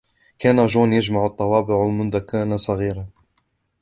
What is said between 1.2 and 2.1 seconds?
الطوابع